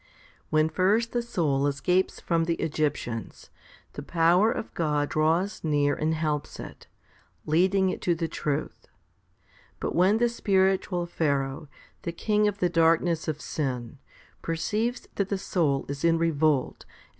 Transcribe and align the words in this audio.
When 0.49 0.67
first 0.67 1.11
the 1.11 1.21
soul 1.21 1.67
escapes 1.67 2.19
from 2.19 2.45
the 2.45 2.55
Egyptians, 2.55 3.51
the 3.93 4.01
power 4.01 4.51
of 4.51 4.73
God 4.73 5.09
draws 5.09 5.63
near 5.63 5.93
and 5.93 6.15
helps 6.15 6.59
it, 6.59 6.87
leading 7.45 7.91
it 7.91 8.01
to 8.01 8.15
the 8.15 8.27
truth. 8.27 8.87
But 9.79 9.93
when 9.93 10.17
the 10.17 10.27
spiritual 10.27 11.05
Pharaoh, 11.05 11.67
the 12.01 12.11
king 12.11 12.47
of 12.47 12.57
the 12.57 12.67
darkness 12.67 13.27
of 13.27 13.39
sin, 13.41 13.99
perceives 14.41 15.07
that 15.17 15.29
the 15.29 15.37
soul 15.37 15.85
is 15.87 16.03
in 16.03 16.17
revolt 16.17 16.83
and 16.83 16.89
1 16.89 16.89
Ps. 16.89 16.89
xii. 17.03 17.07